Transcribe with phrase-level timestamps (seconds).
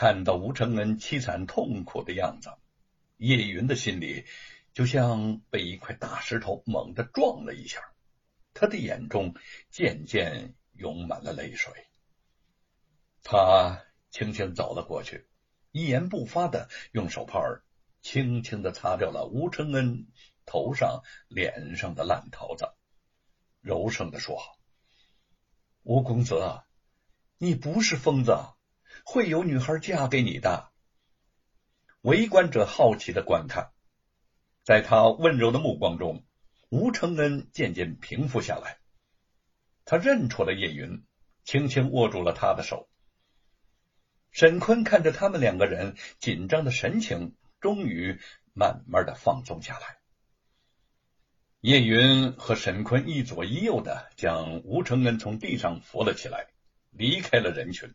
[0.00, 2.50] 看到吴承恩凄惨痛苦的样子，
[3.16, 4.26] 叶云的心里
[4.72, 7.80] 就像被一块大石头猛地撞了一下，
[8.54, 9.34] 他的眼中
[9.70, 11.72] 渐渐涌满了泪水。
[13.24, 15.26] 他轻轻走了过去，
[15.72, 17.40] 一言不发的用手帕
[18.00, 20.06] 轻轻的擦掉了吴承恩
[20.46, 22.72] 头上、脸上的烂桃子，
[23.60, 24.40] 柔声的说
[25.82, 26.62] ：“吴公子，
[27.36, 28.38] 你不是疯子。”
[29.10, 30.70] 会有女孩嫁给你的。
[32.02, 33.72] 围观者好奇的观看，
[34.64, 36.26] 在他温柔的目光中，
[36.68, 38.80] 吴承恩渐渐平复下来。
[39.86, 41.06] 他认出了叶云，
[41.42, 42.86] 轻轻握住了他的手。
[44.30, 48.20] 沈坤看着他们两个人紧张的神情，终于
[48.52, 50.00] 慢慢的放松下来。
[51.62, 56.48] 叶云和沈坤一左一右的将吴承恩从地上扶了起来，
[56.90, 57.94] 离开了人群。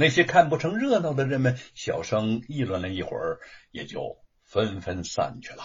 [0.00, 3.38] 那些看不成热闹的人们小声议论了一会儿，
[3.70, 5.62] 也就纷纷散去了。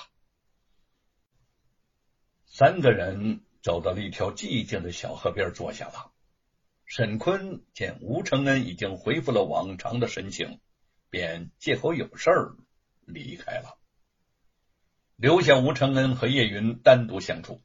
[2.45, 6.11] 三个人走到了一条寂静的小河边坐下了。
[6.85, 10.59] 沈坤见吴承恩已经恢复了往常的神情，
[11.09, 12.57] 便借口有事儿
[13.05, 13.77] 离开了，
[15.15, 17.61] 留下吴承恩和叶云单独相处。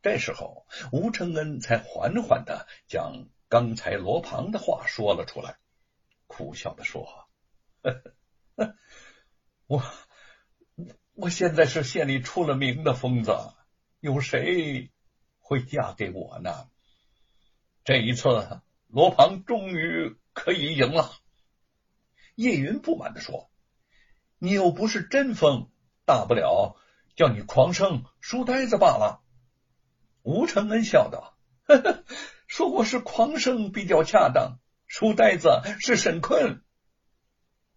[0.00, 5.58] 这时候，吴承恩才缓缓的将刚才罗庞的话说了出来。
[6.36, 7.30] 苦笑的说
[7.80, 8.02] ：“呵
[8.56, 8.76] 呵
[9.66, 9.82] 我
[11.14, 13.32] 我现在是县里出了名的疯子，
[14.00, 14.92] 有谁
[15.38, 16.68] 会嫁给我呢？
[17.84, 21.10] 这一次，罗庞终于可以赢了。”
[22.36, 23.50] 叶云不满的说
[24.38, 25.70] ：“你又不是真疯，
[26.04, 26.76] 大不了
[27.14, 29.22] 叫你狂生书呆子罢了。”
[30.20, 32.04] 吴承恩笑道：“呵 呵
[32.46, 36.62] 说我是狂生比较恰当。”书呆子是沈坤，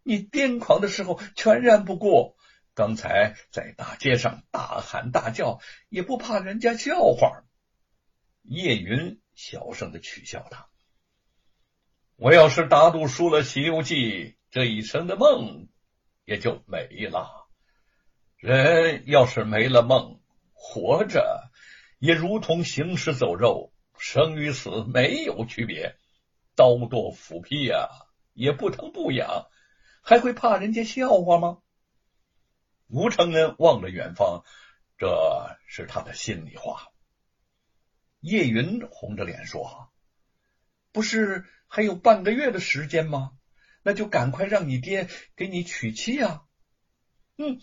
[0.04, 2.38] 你癫狂的时候全然不顾，
[2.76, 5.60] 刚才在大街上大喊大叫，
[5.90, 7.44] 也不怕人家笑话。
[8.44, 10.68] 叶云小声的取笑他
[12.16, 13.96] ：“我要是打赌输了《西游记》，
[14.52, 15.68] 这一生的梦
[16.26, 17.48] 也就没了。
[18.38, 20.20] 人要是没了梦，
[20.54, 21.50] 活着
[21.98, 25.96] 也如同行尸走肉，生与死没有区别。”
[26.60, 27.88] 刀剁斧劈呀，
[28.34, 29.48] 也不疼不痒，
[30.02, 31.60] 还会怕人家笑话吗？
[32.90, 34.44] 吴承恩望着远方，
[34.98, 36.90] 这是他的心里话。
[38.20, 39.90] 叶云红着脸说
[40.92, 43.32] ：“不是还有半个月的时间吗？
[43.82, 46.44] 那就赶快让你爹给你娶妻啊！”
[47.40, 47.62] 嗯，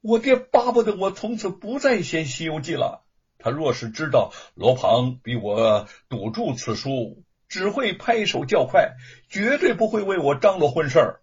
[0.00, 3.06] 我爹巴不得我从此不再写《西游记》了。
[3.38, 7.22] 他若是知道罗庞比我赌注此书。
[7.48, 8.96] 只会拍手叫快，
[9.28, 11.22] 绝对不会为我张罗婚事儿。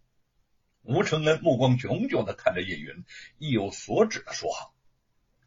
[0.82, 3.06] 吴承恩目光炯炯的看着叶云，
[3.38, 4.52] 意有所指的说：“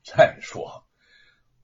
[0.05, 0.87] 再说，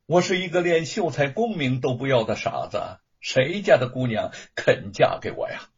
[0.07, 5.71] 我是一个连秀才功名都不要的傻子，谁家的姑娘肯嫁给我呀？”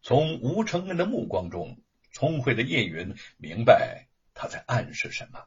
[0.00, 5.44] 从吴承恩的目光中，聪慧的叶云明白他在暗示什么，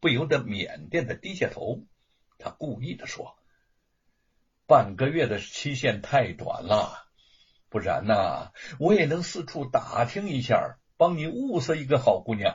[0.00, 1.84] 不由得腼腆的低下头。
[2.38, 3.36] 他故意的说。
[4.68, 7.06] 半个月的期限太短了，
[7.70, 12.54] 不然呢，我也能四处打听一下，帮你物色一个好姑娘。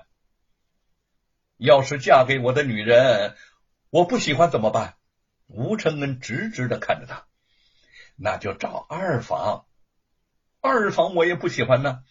[1.58, 3.36] 要是嫁给我的女人，
[3.90, 4.96] 我不喜欢怎么办？
[5.48, 7.26] 吴承恩直直的看着他，
[8.16, 9.66] 那就找二房，
[10.62, 12.04] 二房我也不喜欢呢，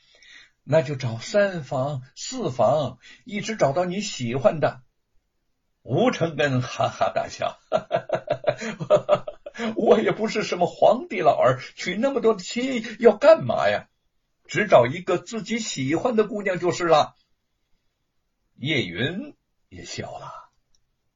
[0.65, 4.83] 那就找三房、四房，一直找到你喜欢的。
[5.83, 7.99] 吴承恩哈哈大笑，哈哈
[8.89, 9.22] 哈哈。
[9.77, 13.89] 我也不是什么皇帝老儿，娶那么多的妻要干嘛呀？
[14.45, 17.15] 只找一个自己喜欢的姑娘就是了。
[18.57, 19.35] 叶云
[19.69, 20.51] 也笑了，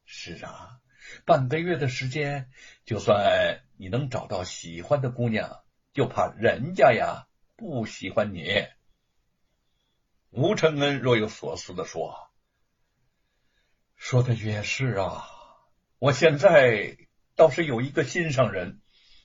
[0.07, 0.79] 是啊，
[1.27, 2.51] 半个月的时间，
[2.87, 8.67] 就算你能找到喜欢的姑娘，就怕人家呀不喜欢你。
[10.31, 12.31] 吴承恩若有所思的说
[13.97, 15.27] ：“说的也是啊，
[15.99, 16.97] 我现在。”
[17.37, 18.81] 倒是有一个心上人，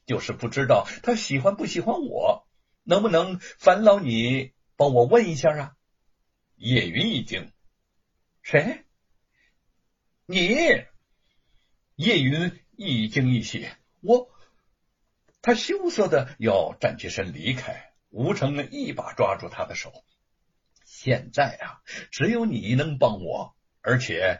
[0.05, 2.45] 就是不知道他喜欢不喜欢我，
[2.83, 5.75] 能不能烦劳你帮我问一下啊？
[6.57, 7.51] 叶云一惊，
[8.43, 8.85] 谁？
[10.25, 10.85] 你？
[11.95, 13.67] 叶云一惊一喜，
[14.01, 14.29] 我。
[15.41, 20.03] 他羞涩的要站起身离开，吴承恩一把抓住他的手。
[20.83, 21.81] 现在啊，
[22.11, 24.39] 只有你能帮我，而且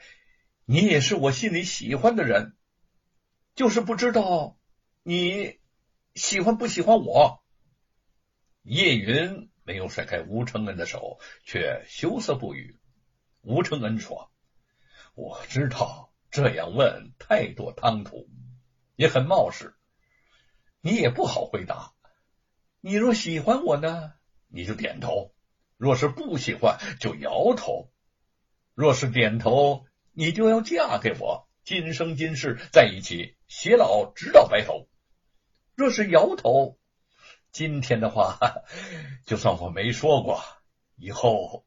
[0.65, 2.56] 你也是我心里喜欢的人。
[3.62, 4.58] 就是不知道
[5.04, 5.60] 你
[6.16, 7.44] 喜欢不喜欢我。
[8.63, 12.80] 叶云没有甩开吴承恩的手，却羞涩不语。
[13.42, 14.31] 吴承恩说
[15.13, 18.28] ：“我知道这样问太多唐突，
[18.96, 19.75] 也很冒失，
[20.81, 21.94] 你也不好回答。
[22.80, 24.13] 你若喜欢我呢，
[24.48, 25.36] 你就点头；
[25.78, 27.92] 若是不喜欢，就摇头。
[28.74, 34.89] 若是点头，你就要嫁给我，今生今世在一起，偕老直到白头。
[35.73, 36.77] 若是摇头，
[37.53, 38.38] 今天的话，
[39.25, 40.44] 就算我没说过，
[40.97, 41.65] 以后。”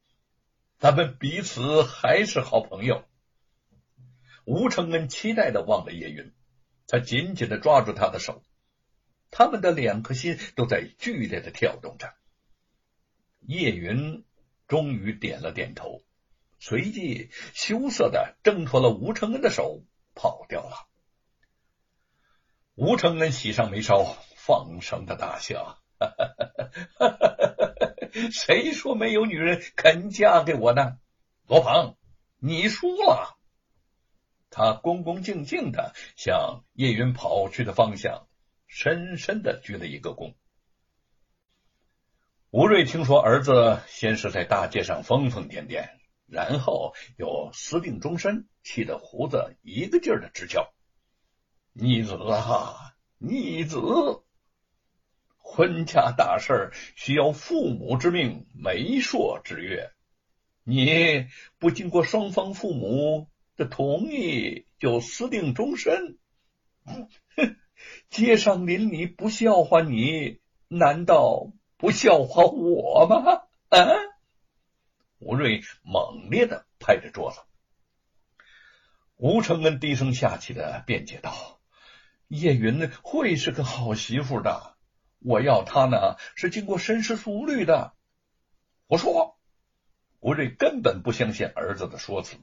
[0.79, 3.07] 咱们彼此还是好朋友。
[4.45, 6.35] 吴承恩期待的望着叶云，
[6.87, 8.43] 他紧紧的抓住他的手，
[9.31, 12.13] 他们的两颗心都在剧烈的跳动着。
[13.41, 14.27] 叶云
[14.69, 16.05] 终于点了点头，
[16.59, 19.83] 随即羞涩的挣脱了吴承恩的手，
[20.15, 20.89] 跑掉了。
[22.75, 25.79] 吴承恩喜上眉梢，放声的大笑。
[25.99, 26.45] 哈哈哈
[26.99, 30.99] 哈哈哈谁说没有女人肯嫁给我呢？
[31.47, 31.97] 罗鹏，
[32.39, 33.39] 你输了。
[34.51, 38.29] 他恭恭敬敬的向叶云跑去的方向
[38.67, 40.35] 深深的鞠了一个躬。
[42.51, 45.91] 吴瑞听说儿子先是在大街上疯疯癫癫，
[46.27, 50.73] 然后又私定终身，气得胡子一个劲儿的直叫。
[51.73, 53.79] 逆子啊，逆子！
[55.39, 59.93] 婚嫁大事需要父母之命、媒妁之约，
[60.65, 61.29] 你
[61.59, 66.19] 不经过双方父母的同意就私定终身，
[66.85, 67.09] 哼！
[68.09, 73.43] 街上邻里不笑话你，难道不笑话我吗？
[73.69, 73.87] 啊！
[75.25, 77.41] 吴瑞猛烈的拍着桌子。
[79.17, 81.61] 吴承恩低声下气的辩解道
[82.29, 84.77] ：“叶云呢会是个好媳妇的。”
[85.25, 87.95] 我要她呢，是经过深思熟虑的。
[88.87, 89.39] 我说，
[90.21, 92.37] 吴瑞根本不相信儿子的说辞，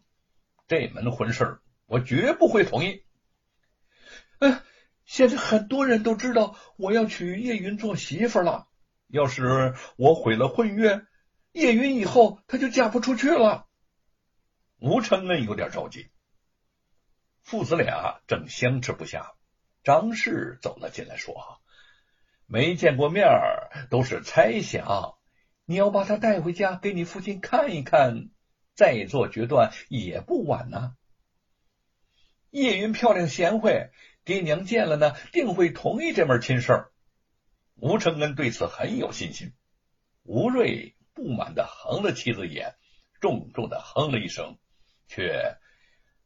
[0.67, 3.03] 这门婚事我绝不会同意。
[4.39, 4.59] 嗯，
[5.05, 8.67] 现在很多人都知道我要娶叶云做媳妇了。
[9.07, 11.05] 要是我毁了婚约，
[11.51, 13.67] 叶云以后她就嫁不出去了。
[14.79, 16.09] 吴承恩有点着急。
[17.41, 19.33] 父子俩正相持不下，
[19.83, 21.59] 张氏走了进来，说。
[22.45, 23.27] 没见过面，
[23.89, 25.15] 都是猜想。
[25.65, 28.29] 你要把她带回家给你父亲看一看，
[28.73, 30.95] 再做决断也不晚呢。
[32.49, 33.91] 叶云漂亮贤惠，
[34.25, 36.87] 爹娘见了呢，定会同意这门亲事。
[37.75, 39.53] 吴承恩对此很有信心。
[40.23, 42.75] 吴瑞不满的横了妻子一眼，
[43.19, 44.57] 重重的哼了一声，
[45.07, 45.57] 却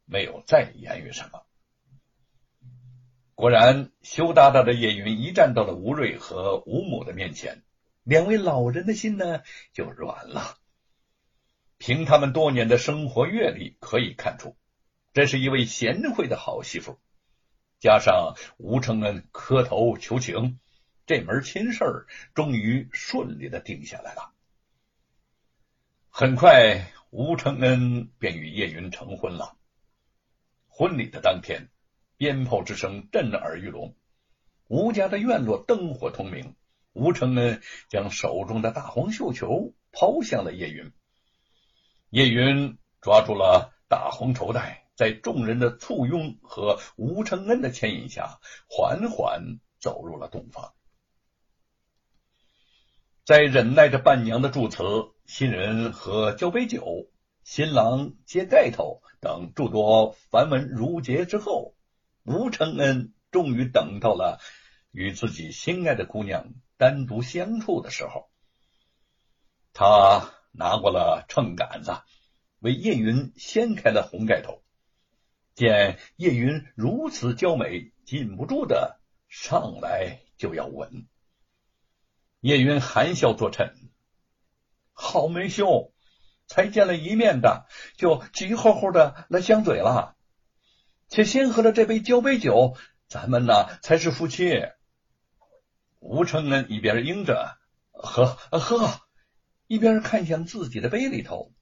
[0.04, 1.42] 没有再言语什么。
[3.34, 7.62] 果然，羞答答的叶云一站到了吴瑞和吴母的面前，
[8.02, 9.42] 两位老人的心呢
[9.72, 10.56] 就软了。
[11.76, 14.56] 凭他们多年的生活阅历，可以看出，
[15.12, 16.98] 这是一位贤惠的好媳妇。
[17.78, 20.58] 加上吴承恩磕头求情，
[21.04, 24.32] 这门亲事儿终于顺利的定下来了。
[26.18, 29.54] 很快，吴承恩便与叶云成婚了。
[30.66, 31.68] 婚礼的当天。
[32.16, 33.94] 鞭炮之声震耳欲聋，
[34.66, 36.56] 吴家的院落灯火通明。
[36.94, 37.60] 吴承恩
[37.90, 40.90] 将手中的大红绣球抛向了叶云，
[42.08, 48.38] 叶云抓住了大红绸带，在众人的簇拥和吴承恩的牵引下，
[48.70, 50.72] 缓缓走入了洞房。
[53.26, 54.82] 在忍耐着伴娘的祝词、
[55.26, 57.10] 新人喝交杯酒、
[57.42, 61.74] 新郎揭盖头等诸多繁文缛节之后。
[62.28, 64.40] 吴承恩终于等到了
[64.90, 68.28] 与自己心爱的姑娘单独相处的时候，
[69.72, 71.92] 他拿过了秤杆子，
[72.58, 74.60] 为叶云掀开了红盖头。
[75.54, 81.06] 见叶云如此娇美，禁不住的上来就要吻。
[82.40, 83.72] 叶云含笑作衬
[84.98, 85.92] ：“好没兄，
[86.46, 87.66] 才见了一面的，
[87.98, 90.16] 就急吼吼的来相嘴了。”
[91.08, 92.76] 且先喝了这杯交杯酒，
[93.06, 94.64] 咱们呢才是夫妻。
[96.00, 97.58] 吴承恩一边应着
[97.92, 98.88] 喝喝，
[99.66, 101.52] 一边看向自己的杯里头，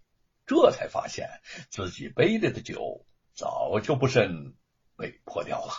[0.46, 1.28] 这才发现
[1.70, 4.54] 自己杯里的酒早就不慎
[4.96, 5.72] 被泼掉了，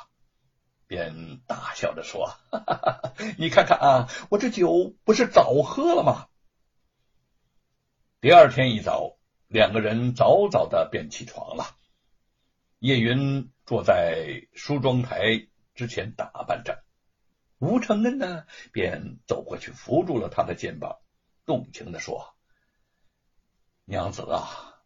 [0.86, 6.28] 便大笑着说：“哈哈哈哈你看看啊，我这酒不是早喝了吗？”
[8.26, 11.78] 第二天一早，两个人早早的便起床了。
[12.80, 16.84] 叶云坐在梳妆台之前打扮着，
[17.60, 20.98] 吴承恩呢，便走过去扶住了他的肩膀，
[21.46, 22.36] 动情的说
[23.86, 24.82] ：“娘子啊，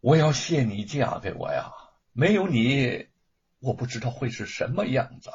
[0.00, 1.70] 我要谢你嫁给我呀！
[2.12, 3.08] 没有你，
[3.58, 5.30] 我不知道会是什么样子。”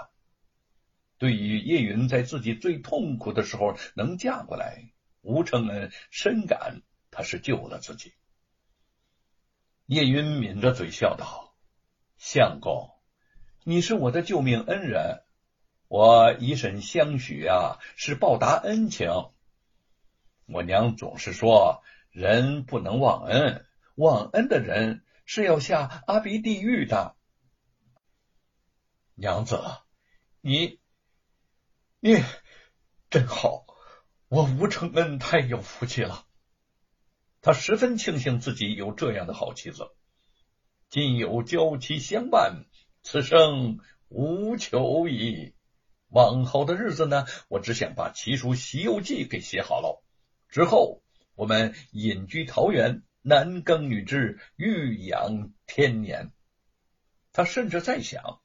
[1.20, 8.14] 对于叶云在自己最痛苦的时候能嫁过来，吴承恩深感他是救了自己。
[9.86, 11.56] 叶云抿着嘴笑道
[12.18, 12.92] ：“相公，
[13.64, 15.24] 你是我的救命恩人，
[15.88, 19.10] 我以身相许啊，是报答恩情。
[20.46, 27.16] 我娘总是说，人不能忘恩，忘恩的人是要下阿鼻地狱的。
[29.16, 29.62] 娘子，
[30.42, 30.80] 你。”
[32.04, 32.16] 你
[33.12, 33.64] 真好，
[34.32, 36.26] 我吴承恩太有福气了。
[37.42, 39.90] 他十分庆幸自己有这样的好妻子。
[40.90, 42.64] 今有娇妻相伴，
[43.04, 45.54] 此生无求矣。
[46.08, 50.02] 往后的日子呢，我只想把奇书《西游记》给写好了，
[50.48, 51.04] 之后
[51.36, 56.32] 我们隐居桃源，男耕女织，育养天年。
[57.34, 58.40] 他甚至在想。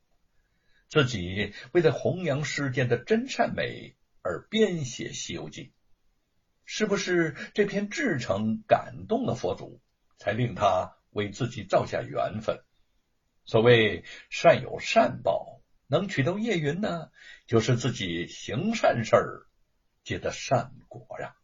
[0.89, 5.63] 自己为了弘扬世间的真善美而编写《西游记》，
[6.67, 9.81] 是不是这篇至诚感动了佛祖，
[10.19, 12.61] 才令他为自己造下缘分？
[13.45, 17.11] 所谓善有善报，能取到叶云呢，
[17.47, 19.47] 就是自己行善事儿
[20.03, 21.37] 结的善果呀。